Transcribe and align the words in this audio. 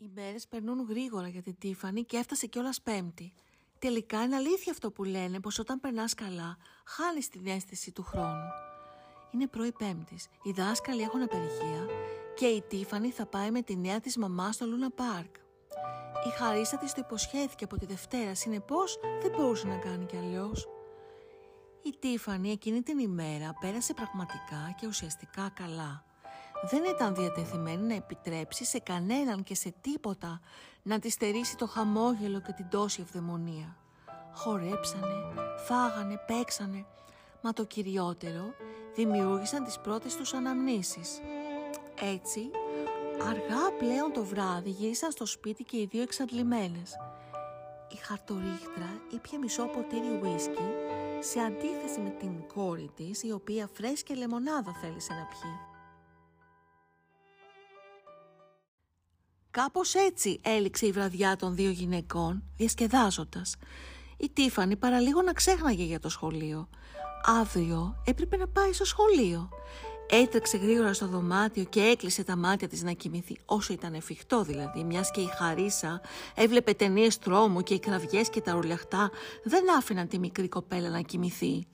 Οι 0.00 0.10
μέρες 0.14 0.46
περνούν 0.48 0.86
γρήγορα 0.88 1.28
για 1.28 1.42
την 1.42 1.58
Τίφανη 1.58 2.04
και 2.04 2.16
έφτασε 2.16 2.46
κιόλας 2.46 2.80
πέμπτη. 2.80 3.32
Τελικά 3.78 4.22
είναι 4.22 4.36
αλήθεια 4.36 4.72
αυτό 4.72 4.90
που 4.90 5.04
λένε 5.04 5.40
πως 5.40 5.58
όταν 5.58 5.80
περνάς 5.80 6.14
καλά, 6.14 6.56
χάνεις 6.84 7.28
την 7.28 7.46
αίσθηση 7.46 7.92
του 7.92 8.02
χρόνου. 8.02 8.50
Είναι 9.30 9.46
πρωί 9.46 9.72
πέμπτης, 9.72 10.28
οι 10.42 10.50
δάσκαλοι 10.50 11.02
έχουν 11.02 11.22
απεργία 11.22 11.86
και 12.34 12.46
η 12.46 12.62
Τίφανη 12.62 13.10
θα 13.10 13.26
πάει 13.26 13.50
με 13.50 13.62
τη 13.62 13.76
νέα 13.76 14.00
της 14.00 14.16
μαμά 14.16 14.52
στο 14.52 14.66
Λούνα 14.66 14.90
Πάρκ. 14.90 15.36
Η 16.26 16.30
Χαρίσα 16.38 16.78
της 16.78 16.92
το 16.92 17.00
υποσχέθηκε 17.04 17.64
από 17.64 17.76
τη 17.76 17.86
Δευτέρα, 17.86 18.34
συνεπώς 18.34 18.98
δεν 19.22 19.30
μπορούσε 19.30 19.66
να 19.66 19.76
κάνει 19.76 20.06
κι 20.06 20.16
αλλιώς. 20.16 20.68
Η 21.82 21.94
Τίφανη 21.98 22.50
εκείνη 22.50 22.82
την 22.82 22.98
ημέρα 22.98 23.54
πέρασε 23.60 23.94
πραγματικά 23.94 24.74
και 24.80 24.86
ουσιαστικά 24.86 25.50
καλά 25.54 26.04
δεν 26.62 26.84
ήταν 26.84 27.14
διατεθειμένη 27.14 27.82
να 27.82 27.94
επιτρέψει 27.94 28.64
σε 28.64 28.78
κανέναν 28.78 29.42
και 29.42 29.54
σε 29.54 29.74
τίποτα 29.80 30.40
να 30.82 30.98
τη 30.98 31.10
στερήσει 31.10 31.56
το 31.56 31.66
χαμόγελο 31.66 32.40
και 32.40 32.52
την 32.52 32.68
τόση 32.68 33.00
ευδαιμονία. 33.00 33.76
Χορέψανε, 34.34 35.14
φάγανε, 35.56 36.20
παίξανε, 36.26 36.86
μα 37.42 37.52
το 37.52 37.64
κυριότερο 37.64 38.54
δημιούργησαν 38.94 39.64
τις 39.64 39.78
πρώτες 39.78 40.16
τους 40.16 40.34
αναμνήσεις. 40.34 41.20
Έτσι, 42.00 42.50
αργά 43.28 43.72
πλέον 43.78 44.12
το 44.12 44.24
βράδυ 44.24 44.70
γύρισαν 44.70 45.10
στο 45.10 45.26
σπίτι 45.26 45.64
και 45.64 45.76
οι 45.76 45.88
δύο 45.90 46.02
εξαντλημένες. 46.02 46.96
Η 47.92 47.96
χαρτορίχτρα 47.96 49.00
ήπια 49.14 49.38
μισό 49.38 49.64
ποτήρι 49.64 50.20
ουίσκι 50.22 50.68
σε 51.20 51.40
αντίθεση 51.40 52.00
με 52.00 52.10
την 52.10 52.46
κόρη 52.54 52.90
της 52.96 53.22
η 53.22 53.32
οποία 53.32 53.68
φρέσκια 53.72 54.16
λεμονάδα 54.16 54.72
θέλησε 54.80 55.12
να 55.12 55.26
πιει. 55.26 55.77
Κάπως 59.50 59.94
έτσι 59.94 60.40
έληξε 60.42 60.86
η 60.86 60.92
βραδιά 60.92 61.36
των 61.36 61.54
δύο 61.54 61.70
γυναικών, 61.70 62.42
διασκεδάζοντας. 62.56 63.56
Η 64.16 64.30
Τίφανη 64.32 64.76
παραλίγο 64.76 65.22
να 65.22 65.32
ξέχναγε 65.32 65.84
για 65.84 66.00
το 66.00 66.08
σχολείο. 66.08 66.68
Αύριο 67.40 68.02
έπρεπε 68.04 68.36
να 68.36 68.48
πάει 68.48 68.72
στο 68.72 68.84
σχολείο. 68.84 69.48
Έτρεξε 70.10 70.56
γρήγορα 70.56 70.92
στο 70.92 71.06
δωμάτιο 71.06 71.64
και 71.64 71.80
έκλεισε 71.80 72.24
τα 72.24 72.36
μάτια 72.36 72.68
της 72.68 72.82
να 72.82 72.92
κοιμηθεί, 72.92 73.36
όσο 73.44 73.72
ήταν 73.72 73.94
εφικτό 73.94 74.42
δηλαδή, 74.42 74.84
μιας 74.84 75.10
και 75.10 75.20
η 75.20 75.28
Χαρίσα 75.38 76.00
έβλεπε 76.34 76.74
ταινίες 76.74 77.18
τρόμου 77.18 77.62
και 77.62 77.74
οι 77.74 77.78
κραυγές 77.78 78.30
και 78.30 78.40
τα 78.40 78.54
ουρλιαχτά 78.54 79.10
δεν 79.44 79.76
άφηναν 79.76 80.08
τη 80.08 80.18
μικρή 80.18 80.48
κοπέλα 80.48 80.88
να 80.88 81.00
κοιμηθεί. 81.00 81.66